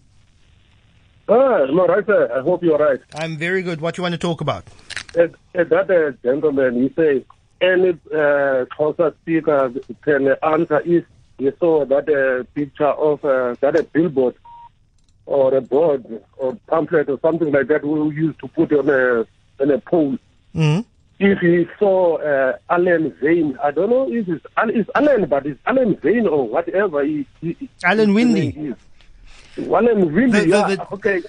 Ah, 1.28 1.66
no, 1.66 1.86
right, 1.86 2.06
sir. 2.06 2.30
I 2.34 2.40
hope 2.40 2.62
you're 2.62 2.78
right. 2.78 3.00
I'm 3.14 3.36
very 3.36 3.62
good. 3.62 3.80
What 3.80 3.94
do 3.94 4.00
you 4.00 4.04
want 4.04 4.14
to 4.14 4.18
talk 4.18 4.40
about? 4.40 4.64
That 5.12 5.34
uh, 5.54 6.12
gentleman, 6.22 6.82
he 6.82 6.92
said, 6.94 7.24
any 7.60 7.90
uh, 7.90 8.64
Xhosa 8.76 9.14
speaker 9.20 9.72
can 10.02 10.28
answer 10.42 10.80
if 10.84 11.04
you 11.38 11.52
saw 11.58 11.84
that 11.84 12.08
uh, 12.08 12.44
picture 12.54 12.86
of 12.86 13.24
uh, 13.24 13.54
that 13.60 13.76
a 13.76 13.82
billboard 13.82 14.36
or 15.26 15.54
a 15.54 15.60
board 15.60 16.04
or 16.36 16.56
pamphlet 16.68 17.08
or 17.08 17.18
something 17.20 17.52
like 17.52 17.68
that 17.68 17.84
we 17.84 18.14
used 18.14 18.38
to 18.40 18.48
put 18.48 18.72
on 18.72 18.88
a 18.88 19.26
on 19.60 19.70
a 19.70 19.78
pole. 19.78 20.16
Mm-hmm. 20.54 20.80
If 21.20 21.40
he 21.40 21.66
saw 21.78 22.18
uh, 22.18 22.56
Alan 22.70 23.14
Zane, 23.20 23.58
I 23.62 23.72
don't 23.72 23.90
know 23.90 24.10
if 24.10 24.28
it's, 24.28 24.46
it's 24.56 24.90
Alan, 24.94 25.28
but 25.28 25.46
it's 25.46 25.60
Alan 25.66 26.00
Zane 26.00 26.28
or 26.28 26.48
whatever. 26.48 27.04
He, 27.04 27.26
he, 27.40 27.68
Alan 27.82 28.14
Winde. 28.14 28.76
One 29.58 29.88
and 29.88 30.12
really, 30.12 30.40
the, 30.40 30.46
the, 30.46 30.76
yeah, 30.76 30.86
okay. 30.92 31.22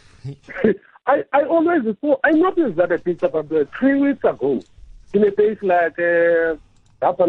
I, 1.07 1.23
I 1.33 1.43
always 1.43 1.83
saw, 2.01 2.17
I 2.23 2.31
noticed 2.31 2.75
that 2.75 2.91
a 2.91 2.99
picture 2.99 3.25
about 3.25 3.51
uh, 3.51 3.65
three 3.77 3.99
weeks 3.99 4.23
ago 4.23 4.61
in 5.13 5.27
a 5.27 5.31
place 5.31 5.57
like 5.61 5.97
uh, 5.97 6.55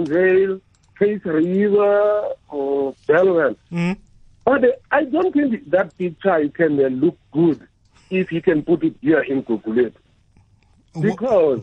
Rail, 0.05 0.61
Case 0.99 1.25
River, 1.25 2.29
or 2.49 2.95
Bellman. 3.07 3.57
Mm. 3.73 3.97
But 4.45 4.65
uh, 4.65 4.69
I 4.91 5.05
don't 5.05 5.33
think 5.33 5.71
that 5.71 5.97
picture 5.97 6.49
can 6.51 6.79
uh, 6.79 6.89
look 6.89 7.19
good 7.33 7.67
if 8.11 8.31
you 8.33 8.43
can 8.43 8.63
put 8.63 8.85
it 8.85 8.97
here 9.01 9.23
in 9.23 9.43
Google 9.43 9.91
Because 11.01 11.63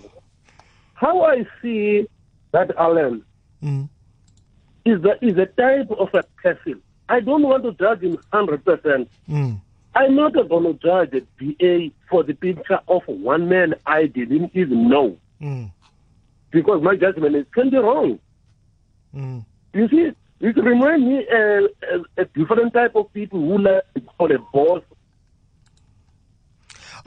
how 0.95 1.21
I 1.21 1.45
see 1.61 2.07
that 2.51 2.75
Alan 2.77 3.23
mm. 3.61 3.87
is, 4.85 5.01
the, 5.01 5.23
is 5.23 5.37
a 5.37 5.45
type 5.45 5.91
of 5.91 6.09
a 6.15 6.23
person 6.41 6.81
I 7.09 7.19
don't 7.19 7.43
want 7.43 7.63
to 7.63 7.71
judge 7.73 8.01
him 8.01 8.17
100%. 8.33 9.07
Mm. 9.29 9.61
I'm 9.95 10.15
not 10.15 10.33
going 10.33 10.63
to 10.63 10.73
judge 10.73 11.13
a 11.13 11.21
BA 11.39 11.93
for 12.09 12.23
the 12.23 12.33
picture 12.33 12.79
of 12.87 13.01
one 13.07 13.49
man 13.49 13.73
I 13.85 14.05
didn't 14.05 14.51
even 14.53 14.89
know. 14.89 15.17
Mm. 15.41 15.71
Because 16.51 16.81
my 16.83 16.95
judgment 16.95 17.35
is 17.35 17.45
can 17.51 17.69
be 17.69 17.77
wrong. 17.77 18.19
Mm. 19.15 19.45
You 19.73 19.87
see, 19.89 20.11
it 20.39 20.57
reminds 20.57 21.05
me 21.05 21.25
uh, 21.31 21.67
a, 22.17 22.21
a 22.21 22.25
different 22.25 22.73
type 22.73 22.95
of 22.95 23.11
people 23.13 23.39
who 23.39 23.57
like 23.57 23.83
to 23.95 24.01
call 24.01 24.31
a 24.31 24.39
boss. 24.53 24.83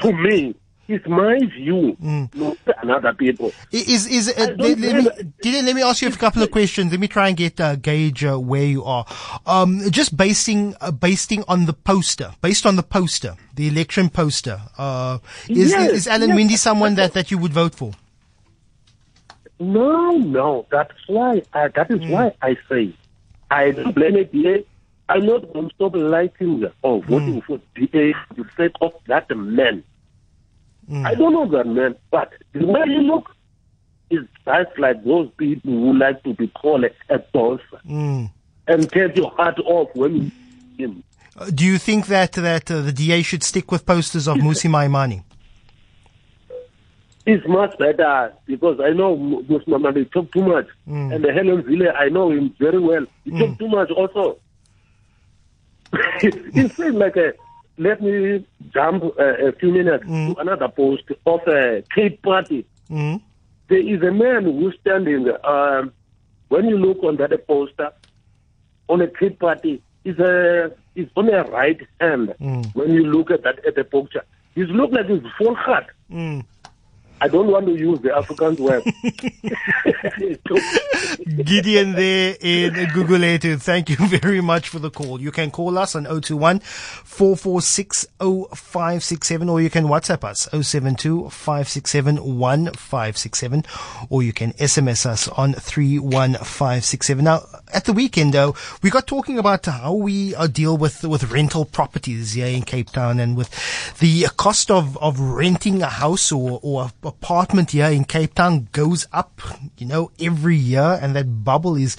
To 0.01 0.13
me, 0.13 0.55
it's 0.91 1.07
my 1.07 1.39
view, 1.39 1.97
mm. 2.03 2.35
not 2.35 2.59
another 2.83 3.13
people. 3.13 3.53
Is 3.71 4.07
is 4.07 4.29
uh, 4.29 4.55
let, 4.59 4.79
let, 4.79 4.79
me 4.79 5.11
Dylan, 5.43 5.65
let 5.67 5.75
me 5.75 5.83
ask 5.83 6.03
you 6.03 6.09
a 6.09 6.13
couple 6.13 6.43
of 6.43 6.51
questions. 6.51 6.91
Let 6.91 7.01
me 7.01 7.09
try 7.09 7.29
and 7.29 7.37
get 7.37 7.61
uh, 7.61 7.77
gauge 7.77 8.25
uh, 8.25 8.39
where 8.39 8.65
you 8.65 8.85
are. 8.85 9.07
Um, 9.47 9.83
just 9.91 10.17
basing 10.17 10.75
uh, 10.81 10.91
basing 10.91 11.45
on 11.49 11.67
the 11.67 11.73
poster, 11.73 12.33
based 12.43 12.67
on 12.67 12.77
the 12.77 12.83
poster, 12.83 13.37
the 13.55 13.69
election 13.69 14.09
poster. 14.09 14.61
Uh, 14.77 15.19
is, 15.49 15.71
yes, 15.71 15.93
is 15.93 16.09
Alan 16.09 16.31
yes. 16.31 16.37
Winde 16.37 16.59
someone 16.59 16.95
that, 16.97 17.13
that 17.15 17.31
you 17.31 17.39
would 17.39 17.53
vote 17.53 17.75
for? 17.75 17.93
No, 19.59 20.13
no. 20.13 20.67
That's 20.71 20.95
why. 21.07 21.43
Uh, 21.53 21.69
that 21.75 21.91
is 21.91 22.01
mm. 22.01 22.11
why 22.11 22.35
I 22.43 22.57
say 22.69 22.95
I 23.51 23.73
don't 23.73 23.95
blame 23.95 24.17
APA. 24.17 24.65
I'm 25.09 25.27
not 25.27 25.53
going 25.53 25.69
to 25.69 25.75
stop 25.75 25.95
liking 25.97 26.65
or 26.83 27.03
voting 27.03 27.43
mm. 27.43 27.45
for 27.45 27.61
DA 27.75 28.15
to 28.37 28.47
sake 28.57 28.73
of 28.81 28.93
that 29.09 29.29
man. 29.37 29.83
Mm. 30.89 31.07
I 31.07 31.15
don't 31.15 31.33
know 31.33 31.49
that 31.51 31.67
man, 31.67 31.97
but 32.11 32.33
the 32.53 32.67
way 32.67 32.83
you 32.87 33.01
look 33.01 33.31
is 34.11 34.27
just 34.45 34.79
like 34.79 35.05
those 35.05 35.31
people 35.37 35.71
who 35.71 35.97
like 35.97 36.23
to 36.25 36.35
be 36.35 36.49
called 36.49 36.85
a, 36.85 36.91
a 37.15 37.19
mm. 37.19 38.31
and 38.67 38.91
take 38.91 39.17
your 39.17 39.31
heart 39.31 39.59
off 39.61 39.89
when 39.95 40.15
you 40.17 40.31
see 40.31 40.83
him. 40.85 41.05
Uh, 41.37 41.51
do 41.51 41.65
you 41.65 41.79
think 41.79 42.07
that 42.07 42.33
that 42.33 42.71
uh, 42.71 42.81
the 42.83 42.93
DA 42.93 43.23
should 43.23 43.43
stick 43.43 43.71
with 43.71 43.87
posters 43.87 44.27
of 44.27 44.37
Mmusi 44.37 44.69
Maimane? 44.69 45.23
It's 47.27 47.47
much 47.47 47.79
better 47.79 48.33
because 48.47 48.81
I 48.81 48.91
know 48.91 49.17
Mmusi 49.17 49.67
Maimane 49.67 50.11
talk 50.11 50.33
too 50.33 50.43
much, 50.43 50.67
mm. 50.89 51.15
and 51.15 51.25
the 51.25 51.33
Helen 51.33 51.63
Zille 51.63 51.95
I 51.95 52.09
know 52.09 52.31
him 52.31 52.55
very 52.59 52.81
well. 52.81 53.07
He 53.25 53.31
talk 53.31 53.59
too 53.59 53.69
much 53.69 53.91
also. 53.91 54.39
it 56.23 56.73
seems 56.73 56.95
like 56.95 57.17
a 57.17 57.33
let 57.81 58.03
me 58.03 58.45
jump 58.75 59.03
uh, 59.03 59.49
a 59.49 59.53
few 59.53 59.73
minutes 59.73 60.05
mm. 60.05 60.35
to 60.35 60.41
another 60.41 60.69
post 60.69 61.05
of 61.25 61.41
a 61.49 61.83
Cape 61.95 62.21
Party. 62.23 62.67
Mm. 62.91 63.23
There 63.69 63.79
is 63.79 64.03
a 64.03 64.13
man 64.13 64.45
who's 64.45 64.77
standing. 64.81 65.33
Um, 65.43 65.93
when 66.49 66.69
you 66.69 66.77
look 66.77 67.03
on 67.03 67.17
that 67.17 67.47
poster 67.47 67.91
on 68.89 69.01
a 69.01 69.09
Cape 69.09 69.39
Party, 69.39 69.83
is 70.05 70.19
a 70.19 70.73
is 70.95 71.09
on 71.17 71.33
a 71.33 71.45
right 71.45 71.81
hand. 72.01 72.35
Mm. 72.39 72.75
When 72.75 72.93
you 72.93 73.05
look 73.05 73.31
at 73.31 73.45
that 73.45 73.65
at 73.67 73.77
the 73.77 73.85
picture, 73.85 74.25
he's 74.55 74.69
look 74.69 74.93
like 74.93 75.07
he's 75.07 75.23
full 75.39 75.55
heart. 75.55 75.87
Mm. 76.13 76.45
I 77.23 77.29
don't 77.29 77.49
want 77.49 77.67
to 77.67 77.77
use 77.77 78.01
the 78.01 78.09
Afrikaans 78.09 78.59
word. 78.59 78.83
Gideon 81.45 81.93
there 81.93 82.37
in 82.41 82.73
Gugulethu. 82.73 83.61
Thank 83.61 83.91
you 83.91 83.97
very 83.97 84.41
much 84.41 84.69
for 84.69 84.79
the 84.79 84.91
call. 84.91 85.21
You 85.21 85.31
can 85.31 85.51
call 85.51 85.77
us 85.77 85.95
on 85.95 86.05
021 86.05 86.61
446 86.61 88.07
0567 88.19 89.49
or 89.49 89.61
you 89.61 89.69
can 89.69 89.85
WhatsApp 89.85 90.25
us 90.25 90.49
072 90.51 91.29
567 91.29 92.17
1567 92.17 93.65
or 94.09 94.23
you 94.23 94.33
can 94.33 94.53
SMS 94.55 95.05
us 95.05 95.29
on 95.29 95.53
31567. 95.53 97.25
Now, 97.25 97.43
at 97.73 97.85
the 97.85 97.93
weekend 97.93 98.33
though, 98.33 98.55
we 98.83 98.89
got 98.89 99.07
talking 99.07 99.39
about 99.39 99.67
how 99.67 99.93
we 99.93 100.35
uh, 100.35 100.47
deal 100.47 100.79
with, 100.79 101.05
with 101.05 101.31
rental 101.31 101.67
properties 101.67 102.33
here 102.33 102.47
in 102.47 102.63
Cape 102.63 102.91
Town 102.91 103.21
and 103.21 103.37
with 103.37 103.51
the 103.99 104.27
cost 104.37 104.71
of, 104.71 104.97
of 104.99 105.21
renting 105.21 105.83
a 105.83 105.87
house 105.87 106.33
or, 106.33 106.61
or 106.63 106.91
a 107.03 107.10
apartment 107.11 107.73
here 107.73 107.87
in 107.87 108.05
Cape 108.05 108.35
Town 108.35 108.69
goes 108.73 109.07
up, 109.13 109.41
you 109.77 109.87
know, 109.87 110.11
every 110.21 110.57
year 110.57 110.99
and 111.03 111.15
that 111.17 111.45
bubble 111.45 111.77
is 111.77 111.97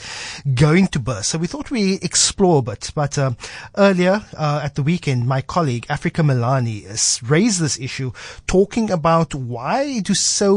going 0.56 0.88
to 0.88 1.00
burst. 1.00 1.30
So 1.30 1.38
we 1.38 1.48
thought 1.48 1.70
we 1.70 1.96
explore 1.96 2.60
a 2.60 2.62
bit. 2.62 2.91
But 2.96 3.18
uh, 3.18 3.32
earlier 3.77 4.24
uh, 4.38 4.62
at 4.63 4.75
the 4.75 4.84
weekend, 4.84 5.27
my 5.27 5.41
colleague 5.41 5.86
Africa 5.89 6.22
Melane 6.22 6.86
raised 7.30 7.60
this 7.60 7.77
issue 7.80 8.12
talking 8.48 8.89
about 8.89 9.36
why 9.36 10.00
do 10.00 10.13
so, 10.13 10.53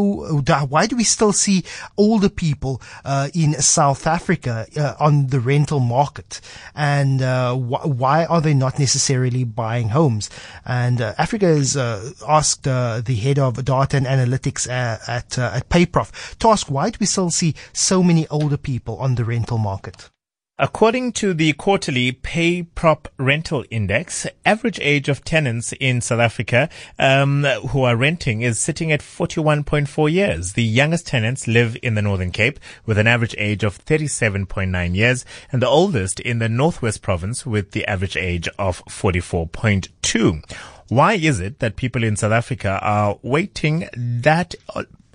why 0.69 0.87
do 0.87 0.97
we 0.97 1.05
still 1.05 1.33
see 1.33 1.65
older 1.97 2.29
people 2.29 2.81
uh, 3.05 3.29
in 3.35 3.55
South 3.61 4.07
Africa 4.07 4.67
uh, 4.77 4.95
on 5.01 5.29
the 5.29 5.41
rental 5.41 5.81
market 5.81 6.41
and 6.75 7.21
uh, 7.21 7.55
wh- 7.55 7.87
why 7.87 8.25
are 8.25 8.41
they 8.41 8.55
not 8.55 8.79
necessarily 8.79 9.43
buying 9.45 9.89
homes? 9.89 10.31
And 10.65 11.01
uh, 11.01 11.15
Africa 11.19 11.47
has 11.47 11.77
asked 11.77 12.63
the 12.63 13.19
head 13.21 13.39
of 13.39 13.65
data 13.65 13.97
and 13.97 14.07
analytics 14.07 14.44
uh, 14.47 14.99
at 15.07 15.39
uh, 15.39 15.51
at 15.55 15.69
PayProp 15.69 16.39
to 16.39 16.49
ask 16.49 16.71
why 16.71 16.91
do 16.91 16.99
we 17.01 17.07
still 17.07 17.31
see 17.31 17.55
so 17.73 18.03
many 18.03 18.27
older 18.29 18.57
people 18.57 18.97
on 18.99 19.15
the 19.15 19.25
rental 19.25 19.59
market? 19.59 20.11
According 20.57 21.15
to 21.15 21.35
the 21.35 21.53
quarterly 21.55 22.13
Payprop 22.13 23.07
Rental 23.19 23.65
Index, 23.71 24.25
average 24.47 24.79
age 24.81 25.09
of 25.09 25.25
tenants 25.25 25.75
in 25.81 26.01
South 26.01 26.21
Africa 26.21 26.69
um, 26.97 27.43
who 27.43 27.83
are 27.83 27.97
renting 27.97 28.43
is 28.43 28.61
sitting 28.61 28.93
at 28.93 29.01
41.4 29.01 30.13
years. 30.13 30.53
The 30.53 30.63
youngest 30.63 31.09
tenants 31.09 31.49
live 31.49 31.77
in 31.83 31.97
the 31.97 32.03
Northern 32.03 32.31
Cape 32.31 32.61
with 32.87 32.99
an 32.99 33.09
average 33.09 33.35
age 33.37 33.65
of 33.65 33.85
37.9 33.85 34.95
years, 34.95 35.25
and 35.51 35.61
the 35.61 35.67
oldest 35.67 36.21
in 36.21 36.39
the 36.39 36.49
Northwest 36.49 37.03
Province 37.03 37.45
with 37.45 37.73
the 37.73 37.85
average 37.87 38.17
age 38.17 38.49
of 38.57 38.85
44.2. 38.85 40.41
Why 40.89 41.15
is 41.15 41.41
it 41.41 41.61
that 41.61 41.77
people 41.77 42.05
in 42.05 42.15
South 42.15 42.33
Africa 42.33 42.79
are 42.83 43.19
waiting 43.23 43.89
that 43.97 44.55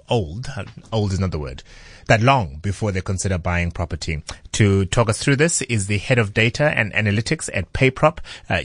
old, 0.10 0.48
old 0.92 1.14
is 1.14 1.20
not 1.20 1.30
the 1.30 1.38
word, 1.38 1.62
that 2.08 2.22
long 2.24 2.58
before 2.58 2.92
they 2.92 3.02
consider 3.02 3.38
buying 3.38 3.70
property? 3.70 4.24
To 4.54 4.86
talk 4.86 5.10
us 5.10 5.20
through 5.20 5.36
this 5.36 5.62
is 5.64 5.86
the 5.86 6.00
head 6.00 6.18
of 6.18 6.34
data 6.34 6.76
and 6.76 6.92
analytics 6.94 7.52
at 7.54 7.72
PayProp, 7.72 8.18
uh, 8.50 8.62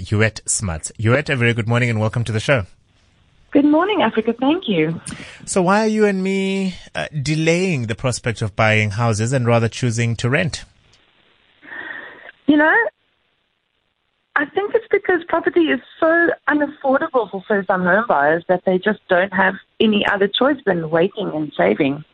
Smuts. 0.46 0.92
Johette, 0.98 1.28
a 1.28 1.36
very 1.36 1.52
good 1.52 1.68
morning 1.68 1.90
and 1.90 2.00
welcome 2.00 2.24
to 2.24 2.32
the 2.32 2.40
show. 2.40 2.64
Good 3.50 3.66
morning, 3.66 4.00
Africa. 4.00 4.32
Thank 4.32 4.66
you. 4.66 4.98
So, 5.44 5.60
why 5.60 5.80
are 5.80 5.86
you 5.86 6.06
and 6.06 6.24
me 6.24 6.74
uh, 6.94 7.08
delaying 7.22 7.86
the 7.86 7.94
prospect 7.94 8.40
of 8.40 8.56
buying 8.56 8.92
houses 8.92 9.34
and 9.34 9.46
rather 9.46 9.68
choosing 9.68 10.16
to 10.16 10.30
rent? 10.30 10.64
You 12.46 12.56
know, 12.56 12.74
I 14.36 14.46
think 14.46 14.74
it's 14.74 14.86
because 14.90 15.22
property 15.28 15.66
is 15.70 15.80
so 16.00 16.28
unaffordable 16.48 17.30
for 17.30 17.42
first 17.46 17.68
time 17.68 17.82
home 17.82 18.04
buyers 18.08 18.44
that 18.48 18.64
they 18.66 18.78
just 18.78 19.00
don't 19.08 19.32
have 19.32 19.54
any 19.78 20.04
other 20.06 20.26
choice 20.26 20.58
than 20.66 20.90
waiting 20.90 21.30
and 21.32 21.52
saving. 21.56 22.04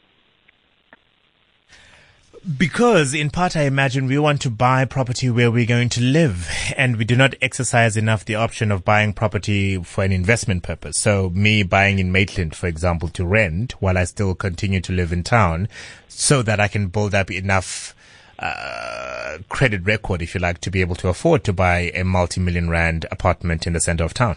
Because 2.56 3.12
in 3.12 3.28
part, 3.28 3.54
I 3.54 3.62
imagine 3.62 4.06
we 4.06 4.18
want 4.18 4.40
to 4.42 4.50
buy 4.50 4.86
property 4.86 5.28
where 5.28 5.50
we're 5.50 5.66
going 5.66 5.90
to 5.90 6.00
live 6.00 6.48
and 6.74 6.96
we 6.96 7.04
do 7.04 7.14
not 7.14 7.34
exercise 7.42 7.98
enough 7.98 8.24
the 8.24 8.34
option 8.34 8.70
of 8.70 8.84
buying 8.84 9.12
property 9.12 9.82
for 9.82 10.04
an 10.04 10.12
investment 10.12 10.62
purpose. 10.62 10.96
So 10.96 11.28
me 11.30 11.62
buying 11.62 11.98
in 11.98 12.12
Maitland, 12.12 12.56
for 12.56 12.66
example, 12.66 13.08
to 13.10 13.26
rent 13.26 13.72
while 13.82 13.98
I 13.98 14.04
still 14.04 14.34
continue 14.34 14.80
to 14.80 14.92
live 14.92 15.12
in 15.12 15.22
town 15.22 15.68
so 16.08 16.40
that 16.42 16.60
I 16.60 16.68
can 16.68 16.88
build 16.88 17.14
up 17.14 17.30
enough 17.30 17.94
uh, 18.40 19.38
credit 19.48 19.84
record, 19.84 20.22
if 20.22 20.34
you 20.34 20.40
like, 20.40 20.60
to 20.62 20.70
be 20.70 20.80
able 20.80 20.96
to 20.96 21.08
afford 21.08 21.44
to 21.44 21.52
buy 21.52 21.90
a 21.94 22.02
multi-million 22.02 22.70
rand 22.70 23.06
apartment 23.10 23.66
in 23.66 23.74
the 23.74 23.80
center 23.80 24.04
of 24.04 24.14
town. 24.14 24.36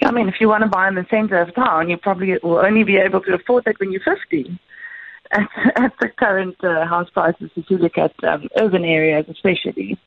Yeah, 0.00 0.08
I 0.08 0.10
mean, 0.12 0.28
if 0.28 0.36
you 0.40 0.48
want 0.48 0.62
to 0.62 0.68
buy 0.68 0.86
in 0.88 0.94
the 0.94 1.06
center 1.10 1.38
of 1.38 1.54
town, 1.54 1.90
you 1.90 1.96
probably 1.96 2.38
will 2.42 2.58
only 2.58 2.84
be 2.84 2.96
able 2.96 3.20
to 3.22 3.34
afford 3.34 3.64
that 3.64 3.80
when 3.80 3.90
you're 3.90 4.02
50 4.02 4.58
at, 5.32 5.48
at 5.76 5.92
the 6.00 6.08
current 6.08 6.56
uh, 6.62 6.86
house 6.86 7.10
prices 7.10 7.50
if 7.56 7.68
you 7.68 7.78
look 7.78 7.98
at 7.98 8.12
um, 8.24 8.48
urban 8.56 8.84
areas 8.84 9.26
especially. 9.28 9.98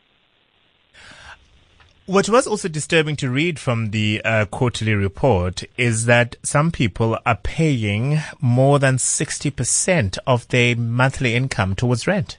What 2.08 2.28
was 2.28 2.48
also 2.48 2.68
disturbing 2.68 3.16
to 3.18 3.30
read 3.30 3.60
from 3.60 3.92
the 3.92 4.22
uh, 4.26 4.46
quarterly 4.46 4.96
report 4.96 5.64
is 5.78 6.08
that 6.08 6.36
some 6.44 6.72
people 6.72 7.18
are 7.26 7.38
paying 7.38 8.20
more 8.42 8.80
than 8.80 8.98
60% 8.98 10.18
of 10.26 10.48
their 10.48 10.76
monthly 10.76 11.36
income 11.36 11.76
towards 11.76 12.08
rent. 12.08 12.38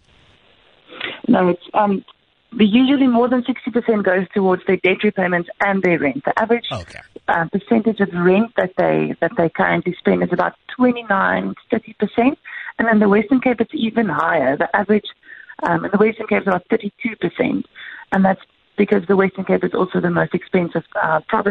No, 1.29 1.49
it's 1.49 1.63
um, 1.75 2.05
usually 2.59 3.07
more 3.07 3.29
than 3.29 3.43
60% 3.43 4.05
goes 4.05 4.27
towards 4.35 4.63
their 4.67 4.77
debt 4.79 5.03
repayments 5.03 5.49
and 5.65 5.83
their 5.83 5.99
rent. 5.99 6.25
The 6.25 6.39
average 6.39 6.67
okay. 6.73 7.01
uh, 7.29 7.47
percentage 7.53 8.01
of 8.01 8.09
rent 8.13 8.53
that 8.57 8.73
they 8.77 9.15
that 9.21 9.33
they 9.37 9.49
currently 9.49 9.95
spend 9.99 10.23
is 10.23 10.31
about 10.33 10.55
29, 10.77 11.55
30%. 11.73 12.37
And 12.79 12.89
in 12.89 12.99
the 12.99 13.09
Western 13.09 13.41
Cape, 13.41 13.61
it's 13.61 13.75
even 13.75 14.09
higher. 14.09 14.57
The 14.57 14.75
average 14.75 15.07
um, 15.63 15.85
in 15.85 15.91
the 15.93 15.99
Western 15.99 16.27
Cape 16.27 16.43
is 16.43 16.49
about 16.49 16.67
32%. 16.69 17.65
And 18.13 18.25
that's 18.25 18.41
because 18.77 19.07
the 19.07 19.17
Western 19.17 19.45
Cape 19.45 19.65
is 19.65 19.75
also 19.75 20.01
the 20.01 20.11
most 20.11 20.35
expensive 20.35 20.85
uh, 21.01 21.21
province 21.29 21.51